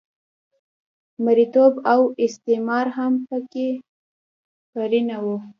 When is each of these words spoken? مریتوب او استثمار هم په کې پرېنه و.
مریتوب 1.23 1.73
او 1.93 2.01
استثمار 2.25 2.85
هم 2.97 3.13
په 3.27 3.37
کې 3.51 3.69
پرېنه 4.73 5.17
و. 5.23 5.25